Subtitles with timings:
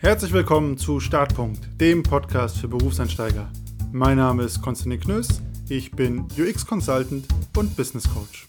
[0.00, 3.50] Herzlich willkommen zu Startpunkt, dem Podcast für Berufseinsteiger.
[3.90, 8.48] Mein Name ist Konstantin Knöss, ich bin UX-Consultant und Business Coach.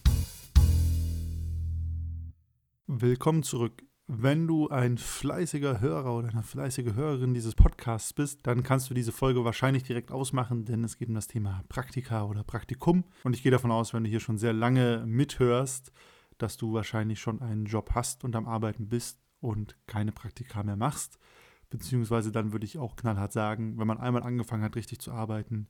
[2.86, 3.82] Willkommen zurück.
[4.06, 8.94] Wenn du ein fleißiger Hörer oder eine fleißige Hörerin dieses Podcasts bist, dann kannst du
[8.94, 13.06] diese Folge wahrscheinlich direkt ausmachen, denn es geht um das Thema Praktika oder Praktikum.
[13.24, 15.92] Und ich gehe davon aus, wenn du hier schon sehr lange mithörst,
[16.38, 20.76] dass du wahrscheinlich schon einen Job hast und am Arbeiten bist und keine Praktika mehr
[20.76, 21.20] machst.
[21.70, 25.68] Beziehungsweise dann würde ich auch knallhart sagen, wenn man einmal angefangen hat, richtig zu arbeiten,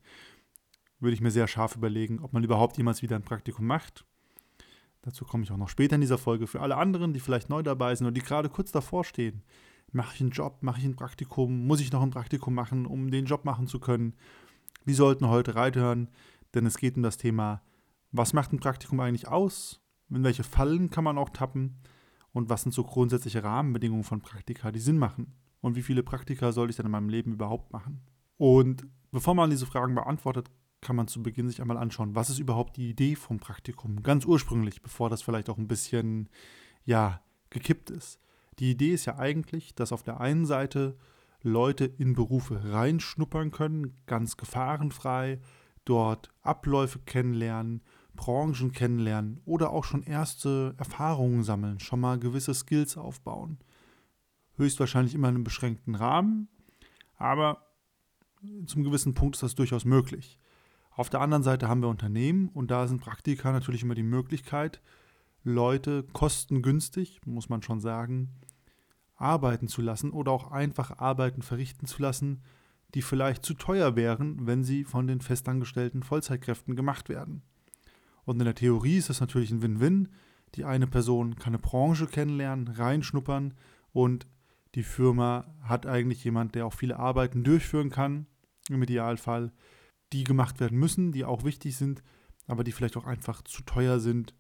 [1.00, 4.06] würde ich mir sehr scharf überlegen, ob man überhaupt jemals wieder ein Praktikum macht.
[5.02, 6.48] Dazu komme ich auch noch später in dieser Folge.
[6.48, 9.44] Für alle anderen, die vielleicht neu dabei sind oder die gerade kurz davor stehen,
[9.92, 13.12] mache ich einen Job, mache ich ein Praktikum, muss ich noch ein Praktikum machen, um
[13.12, 14.16] den Job machen zu können.
[14.86, 16.10] Die sollten heute reinhören,
[16.54, 17.62] denn es geht um das Thema,
[18.12, 19.82] was macht ein Praktikum eigentlich aus?
[20.10, 21.78] In welche Fallen kann man auch tappen?
[22.32, 25.34] Und was sind so grundsätzliche Rahmenbedingungen von Praktika, die Sinn machen?
[25.62, 28.02] Und wie viele Praktika soll ich denn in meinem Leben überhaupt machen?
[28.38, 30.50] Und bevor man diese Fragen beantwortet,
[30.82, 34.02] kann man zu Beginn sich einmal anschauen, was ist überhaupt die Idee vom Praktikum?
[34.02, 36.30] Ganz ursprünglich, bevor das vielleicht auch ein bisschen,
[36.86, 38.20] ja, gekippt ist.
[38.60, 40.98] Die Idee ist ja eigentlich, dass auf der einen Seite
[41.42, 45.40] Leute in Berufe reinschnuppern können, ganz gefahrenfrei,
[45.86, 47.82] dort Abläufe kennenlernen,
[48.20, 53.60] Branchen kennenlernen oder auch schon erste Erfahrungen sammeln, schon mal gewisse Skills aufbauen.
[54.58, 56.50] Höchstwahrscheinlich immer in einem beschränkten Rahmen,
[57.16, 57.66] aber
[58.66, 60.38] zum gewissen Punkt ist das durchaus möglich.
[60.92, 64.82] Auf der anderen Seite haben wir Unternehmen und da sind Praktika natürlich immer die Möglichkeit,
[65.46, 68.36] Leute kostengünstig, muss man schon sagen,
[69.16, 72.44] arbeiten zu lassen oder auch einfach Arbeiten verrichten zu lassen,
[72.96, 77.44] die vielleicht zu teuer wären, wenn sie von den festangestellten Vollzeitkräften gemacht werden.
[78.30, 80.08] Und in der Theorie ist das natürlich ein Win-Win.
[80.54, 83.56] Die eine Person kann eine Branche kennenlernen, reinschnuppern
[83.92, 84.28] und
[84.76, 88.28] die Firma hat eigentlich jemand, der auch viele Arbeiten durchführen kann,
[88.70, 89.52] im Idealfall,
[90.14, 92.04] die gemacht werden müssen, die auch wichtig sind,
[92.46, 94.36] aber die vielleicht auch einfach zu teuer sind,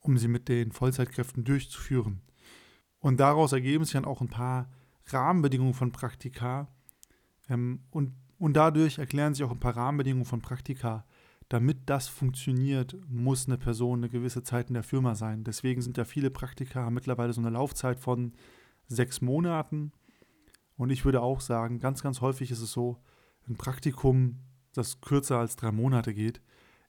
[0.00, 2.22] um sie mit den Vollzeitkräften durchzuführen.
[2.98, 4.68] Und daraus ergeben sich dann auch ein paar
[5.06, 6.66] Rahmenbedingungen von Praktika.
[7.48, 11.06] Ähm, und, und dadurch erklären sich auch ein paar Rahmenbedingungen von Praktika.
[11.52, 15.44] Damit das funktioniert, muss eine Person eine gewisse Zeit in der Firma sein.
[15.44, 18.32] Deswegen sind ja viele Praktika mittlerweile so eine Laufzeit von
[18.86, 19.92] sechs Monaten.
[20.78, 23.02] Und ich würde auch sagen, ganz, ganz häufig ist es so,
[23.46, 24.38] ein Praktikum,
[24.72, 26.40] das kürzer als drei Monate geht,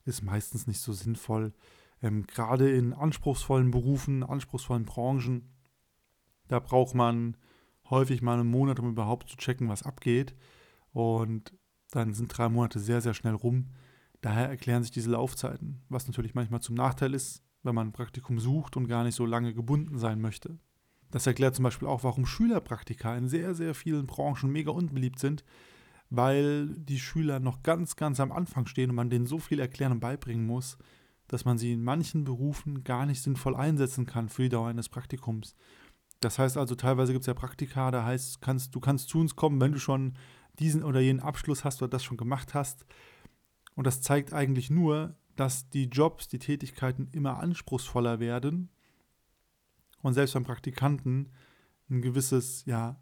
[0.06, 1.52] ist meistens nicht so sinnvoll.
[2.00, 5.52] Ähm, Gerade in anspruchsvollen Berufen, anspruchsvollen Branchen,
[6.48, 7.36] da braucht man
[7.90, 10.34] häufig mal einen Monat, um überhaupt zu checken, was abgeht.
[10.94, 11.52] Und
[11.90, 13.68] dann sind drei Monate sehr, sehr schnell rum.
[14.24, 18.38] Daher erklären sich diese Laufzeiten, was natürlich manchmal zum Nachteil ist, wenn man ein Praktikum
[18.38, 20.58] sucht und gar nicht so lange gebunden sein möchte.
[21.10, 25.44] Das erklärt zum Beispiel auch, warum Schülerpraktika in sehr, sehr vielen Branchen mega unbeliebt sind,
[26.08, 29.92] weil die Schüler noch ganz, ganz am Anfang stehen und man denen so viel erklären
[29.92, 30.78] und beibringen muss,
[31.28, 34.88] dass man sie in manchen Berufen gar nicht sinnvoll einsetzen kann für die Dauer eines
[34.88, 35.54] Praktikums.
[36.20, 39.36] Das heißt also, teilweise gibt es ja Praktika, da heißt, kannst, du kannst zu uns
[39.36, 40.14] kommen, wenn du schon
[40.58, 42.86] diesen oder jenen Abschluss hast oder das schon gemacht hast.
[43.74, 48.70] Und das zeigt eigentlich nur, dass die Jobs, die Tätigkeiten immer anspruchsvoller werden
[50.02, 51.30] und selbst beim Praktikanten
[51.90, 53.00] ein gewisses, ja,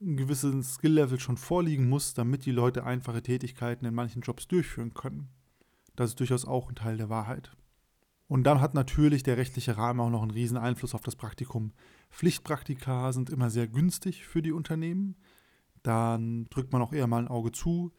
[0.00, 4.94] ein gewisses Skill-Level schon vorliegen muss, damit die Leute einfache Tätigkeiten in manchen Jobs durchführen
[4.94, 5.28] können.
[5.96, 7.50] Das ist durchaus auch ein Teil der Wahrheit.
[8.28, 11.72] Und dann hat natürlich der rechtliche Rahmen auch noch einen riesen Einfluss auf das Praktikum.
[12.10, 15.16] Pflichtpraktika sind immer sehr günstig für die Unternehmen.
[15.82, 17.92] Dann drückt man auch eher mal ein Auge zu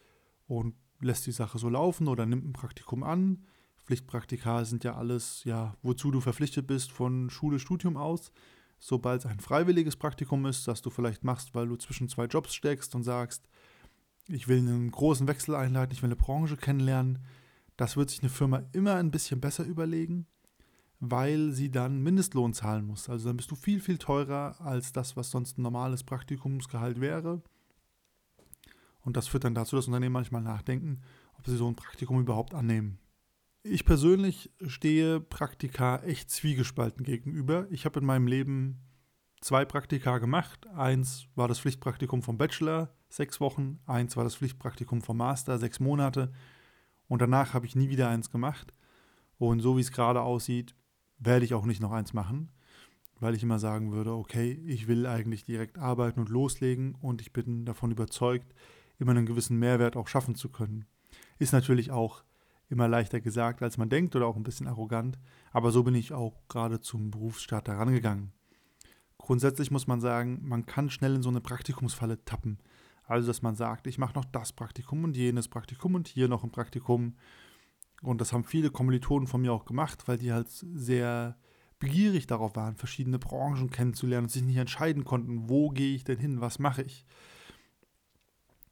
[0.45, 3.45] und lässt die Sache so laufen oder nimmt ein Praktikum an.
[3.85, 8.31] Pflichtpraktika sind ja alles, ja, wozu du verpflichtet bist von Schule, Studium aus
[8.79, 12.55] sobald es ein freiwilliges Praktikum ist, das du vielleicht machst, weil du zwischen zwei Jobs
[12.55, 13.47] steckst und sagst,
[14.27, 17.19] ich will einen großen Wechsel einleiten, ich will eine Branche kennenlernen,
[17.77, 20.27] das wird sich eine Firma immer ein bisschen besser überlegen,
[20.99, 23.09] weil sie dann Mindestlohn zahlen muss.
[23.09, 27.41] Also dann bist du viel, viel teurer als das, was sonst ein normales Praktikumsgehalt wäre.
[29.09, 31.01] Und das führt dann dazu, dass Unternehmen manchmal nachdenken,
[31.39, 32.99] ob sie so ein Praktikum überhaupt annehmen.
[33.63, 37.65] Ich persönlich stehe Praktika echt zwiegespalten gegenüber.
[37.71, 38.77] Ich habe in meinem Leben
[39.41, 40.67] zwei Praktika gemacht.
[40.67, 43.79] Eins war das Pflichtpraktikum vom Bachelor, sechs Wochen.
[43.87, 46.31] Eins war das Pflichtpraktikum vom Master, sechs Monate.
[47.07, 48.75] Und danach habe ich nie wieder eins gemacht.
[49.39, 50.75] Und so wie es gerade aussieht,
[51.17, 52.51] werde ich auch nicht noch eins machen,
[53.19, 57.33] weil ich immer sagen würde, okay, ich will eigentlich direkt arbeiten und loslegen und ich
[57.33, 58.53] bin davon überzeugt,
[58.99, 60.85] immer einen gewissen Mehrwert auch schaffen zu können.
[61.39, 62.23] Ist natürlich auch
[62.69, 65.17] immer leichter gesagt, als man denkt oder auch ein bisschen arrogant.
[65.51, 68.31] Aber so bin ich auch gerade zum Berufsstart herangegangen.
[69.17, 72.59] Grundsätzlich muss man sagen, man kann schnell in so eine Praktikumsfalle tappen.
[73.03, 76.43] Also, dass man sagt, ich mache noch das Praktikum und jenes Praktikum und hier noch
[76.43, 77.15] ein Praktikum.
[78.03, 81.35] Und das haben viele Kommilitonen von mir auch gemacht, weil die halt sehr
[81.79, 86.19] begierig darauf waren, verschiedene Branchen kennenzulernen und sich nicht entscheiden konnten, wo gehe ich denn
[86.19, 87.05] hin, was mache ich.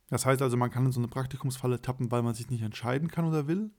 [0.10, 3.10] Das heißt also, man kann in so eine Praktikumsfalle tappen, weil man sich nicht entscheiden
[3.10, 3.72] kann oder will.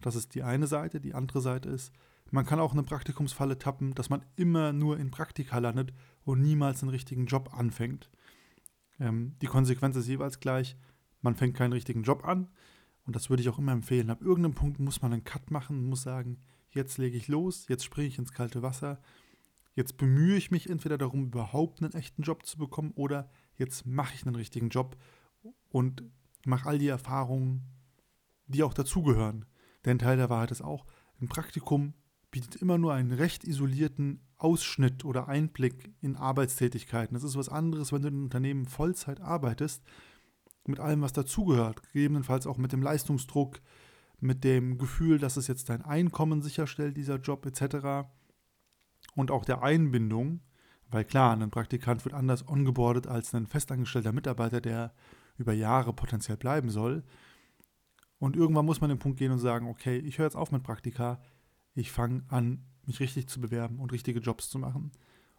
[0.00, 1.00] Das ist die eine Seite.
[1.00, 1.92] Die andere Seite ist,
[2.30, 5.92] man kann auch in eine Praktikumsfalle tappen, dass man immer nur in Praktika landet
[6.24, 8.10] und niemals einen richtigen Job anfängt.
[8.98, 10.76] Ähm, die Konsequenz ist jeweils gleich,
[11.22, 12.48] man fängt keinen richtigen Job an.
[13.06, 14.10] Und das würde ich auch immer empfehlen.
[14.10, 16.38] Ab irgendeinem Punkt muss man einen Cut machen, muss sagen,
[16.70, 19.00] jetzt lege ich los, jetzt springe ich ins kalte Wasser,
[19.74, 24.14] jetzt bemühe ich mich entweder darum, überhaupt einen echten Job zu bekommen oder jetzt mache
[24.14, 24.96] ich einen richtigen Job
[25.70, 26.02] und
[26.44, 27.62] mache all die Erfahrungen,
[28.46, 29.46] die auch dazugehören.
[29.84, 30.84] Denn Teil der Wahrheit ist auch,
[31.20, 31.94] ein Praktikum
[32.30, 37.14] bietet immer nur einen recht isolierten Ausschnitt oder Einblick in Arbeitstätigkeiten.
[37.14, 39.82] Das ist was anderes, wenn du in einem Unternehmen Vollzeit arbeitest,
[40.66, 43.60] mit allem, was dazugehört, gegebenenfalls auch mit dem Leistungsdruck,
[44.20, 48.08] mit dem Gefühl, dass es jetzt dein Einkommen sicherstellt, dieser Job etc.
[49.14, 50.40] Und auch der Einbindung,
[50.90, 54.92] weil klar, ein Praktikant wird anders ongeboardet als ein festangestellter Mitarbeiter, der
[55.40, 57.02] über Jahre potenziell bleiben soll.
[58.18, 60.62] Und irgendwann muss man den Punkt gehen und sagen, okay, ich höre jetzt auf mit
[60.62, 61.20] Praktika,
[61.74, 64.92] ich fange an, mich richtig zu bewerben und richtige Jobs zu machen.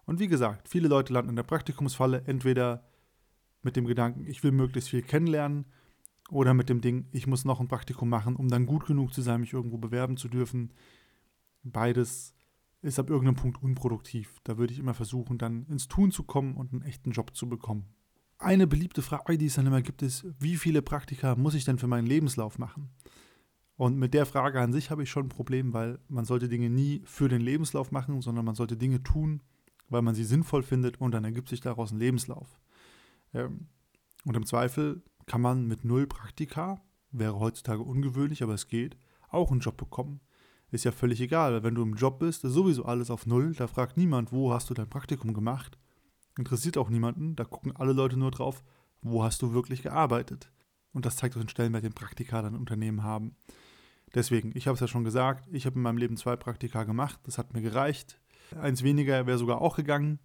[0.05, 2.83] Und wie gesagt, viele Leute landen in der Praktikumsfalle, entweder
[3.61, 5.65] mit dem Gedanken, ich will möglichst viel kennenlernen,
[6.31, 9.21] oder mit dem Ding, ich muss noch ein Praktikum machen, um dann gut genug zu
[9.21, 10.71] sein, mich irgendwo bewerben zu dürfen.
[11.61, 12.33] Beides
[12.81, 14.39] ist ab irgendeinem Punkt unproduktiv.
[14.45, 17.49] Da würde ich immer versuchen, dann ins Tun zu kommen und einen echten Job zu
[17.49, 17.85] bekommen.
[18.41, 21.77] Eine beliebte Frage, die es dann immer gibt, ist, wie viele Praktika muss ich denn
[21.77, 22.89] für meinen Lebenslauf machen?
[23.77, 26.71] Und mit der Frage an sich habe ich schon ein Problem, weil man sollte Dinge
[26.71, 29.43] nie für den Lebenslauf machen, sondern man sollte Dinge tun,
[29.89, 32.59] weil man sie sinnvoll findet und dann ergibt sich daraus ein Lebenslauf.
[33.35, 33.67] Ähm,
[34.25, 38.97] und im Zweifel kann man mit null Praktika, wäre heutzutage ungewöhnlich, aber es geht,
[39.29, 40.19] auch einen Job bekommen.
[40.71, 43.53] Ist ja völlig egal, weil wenn du im Job bist, ist sowieso alles auf null,
[43.53, 45.77] da fragt niemand, wo hast du dein Praktikum gemacht
[46.37, 47.35] Interessiert auch niemanden.
[47.35, 48.63] Da gucken alle Leute nur drauf,
[49.01, 50.51] wo hast du wirklich gearbeitet.
[50.93, 53.35] Und das zeigt auch den Stellenwert, den Praktika dann Unternehmen haben.
[54.13, 57.19] Deswegen, ich habe es ja schon gesagt, ich habe in meinem Leben zwei Praktika gemacht.
[57.23, 58.19] Das hat mir gereicht.
[58.59, 60.19] Eins weniger wäre sogar auch gegangen.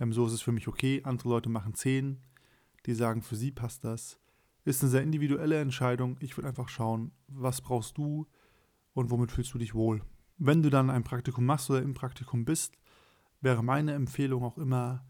[0.00, 1.02] Ähm, so ist es für mich okay.
[1.04, 2.20] Andere Leute machen zehn.
[2.86, 4.18] Die sagen, für sie passt das.
[4.64, 6.16] Ist eine sehr individuelle Entscheidung.
[6.20, 8.26] Ich würde einfach schauen, was brauchst du
[8.94, 10.02] und womit fühlst du dich wohl.
[10.38, 12.78] Wenn du dann ein Praktikum machst oder im Praktikum bist,
[13.40, 15.04] wäre meine Empfehlung auch immer,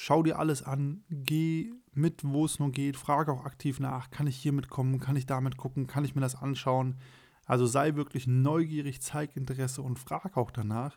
[0.00, 4.28] Schau dir alles an, geh mit, wo es nur geht, frage auch aktiv nach, kann
[4.28, 7.00] ich hier mitkommen, kann ich damit gucken, kann ich mir das anschauen.
[7.46, 10.96] Also sei wirklich neugierig, zeig Interesse und frag auch danach.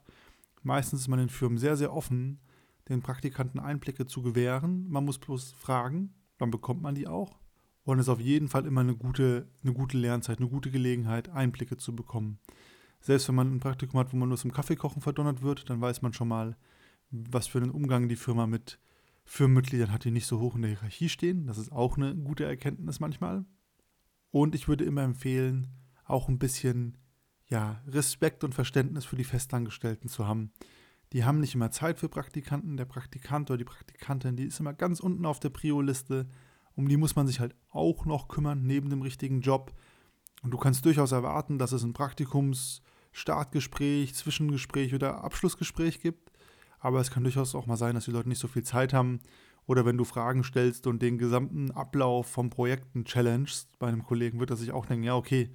[0.62, 2.42] Meistens ist man in Firmen sehr, sehr offen,
[2.89, 4.88] den Praktikanten Einblicke zu gewähren.
[4.88, 7.39] Man muss bloß fragen, dann bekommt man die auch.
[7.83, 11.27] Und es ist auf jeden Fall immer eine gute, eine gute Lernzeit, eine gute Gelegenheit,
[11.30, 12.38] Einblicke zu bekommen.
[13.00, 16.03] Selbst wenn man ein Praktikum hat, wo man nur zum Kaffeekochen verdonnert wird, dann weiß
[16.03, 16.56] man schon mal,
[17.09, 18.77] was für einen Umgang die Firma mit
[19.31, 21.48] Firmenmitgliedern hat, die nicht so hoch in der Hierarchie stehen.
[21.48, 23.45] Das ist auch eine gute Erkenntnis manchmal.
[24.30, 25.68] Und ich würde immer empfehlen,
[26.04, 26.98] auch ein bisschen
[27.48, 30.51] ja, Respekt und Verständnis für die Festangestellten zu haben.
[31.13, 32.75] Die haben nicht immer Zeit für Praktikanten.
[32.75, 36.27] Der Praktikant oder die Praktikantin, die ist immer ganz unten auf der Prio-Liste.
[36.75, 39.74] Um die muss man sich halt auch noch kümmern, neben dem richtigen Job.
[40.41, 46.30] Und du kannst durchaus erwarten, dass es ein Praktikums-Startgespräch, Zwischengespräch oder Abschlussgespräch gibt.
[46.81, 49.21] Aber es kann durchaus auch mal sein, dass die Leute nicht so viel Zeit haben.
[49.67, 54.39] Oder wenn du Fragen stellst und den gesamten Ablauf vom Projekten challengest bei einem Kollegen,
[54.39, 55.51] wird er sich auch denken, ja, okay,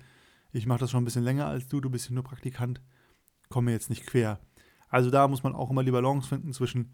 [0.53, 2.81] ich mache das schon ein bisschen länger als du, du bist hier nur Praktikant,
[3.49, 4.41] komme jetzt nicht quer.
[4.89, 6.93] Also da muss man auch immer die Balance finden zwischen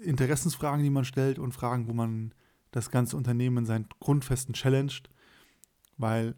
[0.00, 2.32] Interessensfragen, die man stellt und Fragen, wo man
[2.70, 5.10] das ganze Unternehmen in seinen Grundfesten challenged,
[5.96, 6.36] weil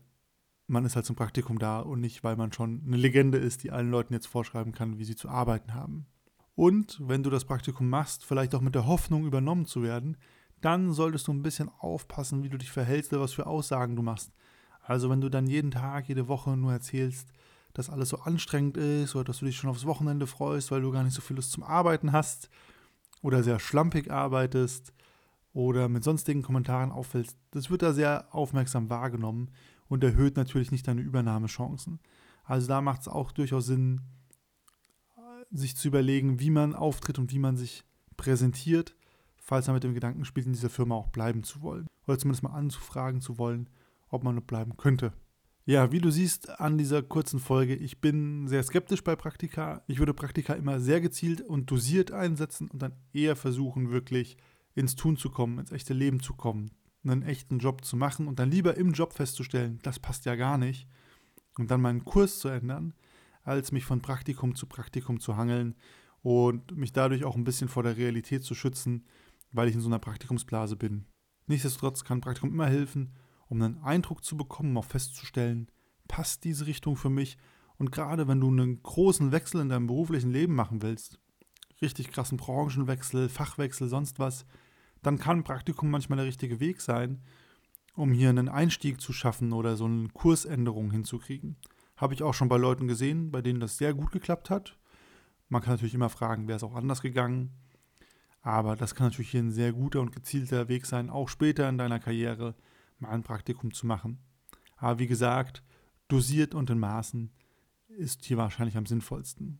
[0.67, 3.71] man ist halt zum Praktikum da und nicht, weil man schon eine Legende ist, die
[3.71, 6.07] allen Leuten jetzt vorschreiben kann, wie sie zu arbeiten haben.
[6.59, 10.17] Und wenn du das Praktikum machst, vielleicht auch mit der Hoffnung übernommen zu werden,
[10.61, 14.03] dann solltest du ein bisschen aufpassen, wie du dich verhältst oder was für Aussagen du
[14.03, 14.33] machst.
[14.83, 17.29] Also wenn du dann jeden Tag, jede Woche nur erzählst,
[17.75, 20.91] dass alles so anstrengend ist oder dass du dich schon aufs Wochenende freust, weil du
[20.91, 22.51] gar nicht so viel Lust zum Arbeiten hast
[23.23, 24.93] oder sehr schlampig arbeitest
[25.53, 29.53] oder mit sonstigen Kommentaren auffällst, das wird da sehr aufmerksam wahrgenommen
[29.87, 32.01] und erhöht natürlich nicht deine Übernahmechancen.
[32.43, 34.01] Also da macht es auch durchaus Sinn,
[35.51, 37.85] sich zu überlegen, wie man auftritt und wie man sich
[38.17, 38.95] präsentiert,
[39.37, 41.87] falls man mit dem Gedanken spielt, in dieser Firma auch bleiben zu wollen.
[42.07, 43.69] Oder zumindest mal anzufragen zu wollen,
[44.09, 45.13] ob man bleiben könnte.
[45.65, 49.83] Ja, wie du siehst an dieser kurzen Folge, ich bin sehr skeptisch bei Praktika.
[49.87, 54.39] Ich würde Praktika immer sehr gezielt und dosiert einsetzen und dann eher versuchen, wirklich
[54.75, 56.71] ins Tun zu kommen, ins echte Leben zu kommen,
[57.05, 60.57] einen echten Job zu machen und dann lieber im Job festzustellen, das passt ja gar
[60.57, 60.89] nicht
[61.59, 62.95] und dann meinen Kurs zu ändern,
[63.49, 65.75] als mich von Praktikum zu Praktikum zu hangeln
[66.23, 69.07] und mich dadurch auch ein bisschen vor der Realität zu schützen,
[69.53, 71.07] weil ich in so einer Praktikumsblase bin.
[71.47, 73.15] Nichtsdestotrotz kann Praktikum immer helfen
[73.49, 75.71] um einen Eindruck zu bekommen, auch festzustellen,
[76.07, 77.39] passt diese Richtung für mich.
[77.79, 81.19] Und gerade wenn du einen großen Wechsel in deinem beruflichen Leben machen willst,
[81.81, 84.47] richtig krassen Branchenwechsel, Fachwechsel, sonst was,
[85.03, 87.23] dann kann Praktikum manchmal der richtige Weg sein,
[87.95, 91.57] um hier einen Einstieg zu schaffen oder so eine Kursänderung hinzukriegen.
[91.99, 94.79] Habe ich auch schon bei Leuten gesehen, bei denen das sehr gut geklappt hat.
[95.49, 97.53] Man kann natürlich immer fragen, wäre es auch anders gegangen.
[98.41, 101.77] Aber das kann natürlich hier ein sehr guter und gezielter Weg sein, auch später in
[101.77, 102.55] deiner Karriere,
[102.99, 104.19] mal ein Praktikum zu machen.
[104.77, 105.63] Aber wie gesagt,
[106.07, 107.33] dosiert und in Maßen
[107.89, 109.59] ist hier wahrscheinlich am sinnvollsten.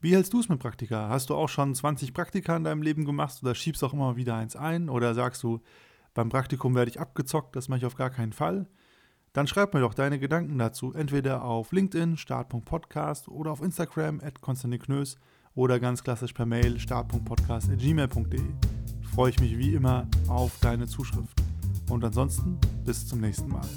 [0.00, 1.08] Wie hältst du es mit Praktika?
[1.08, 4.36] Hast du auch schon 20 Praktika in deinem Leben gemacht oder schiebst auch immer wieder
[4.36, 4.90] eins ein?
[4.90, 5.62] Oder sagst du,
[6.12, 8.68] beim Praktikum werde ich abgezockt, das mache ich auf gar keinen Fall?
[9.34, 14.40] Dann schreib mir doch deine Gedanken dazu, entweder auf LinkedIn, start.podcast oder auf Instagram, at
[14.40, 15.18] Knös
[15.56, 18.40] oder ganz klassisch per Mail, start.podcast.gmail.de.
[19.12, 21.36] Freue ich mich wie immer auf deine Zuschrift.
[21.90, 23.68] Und ansonsten bis zum nächsten Mal.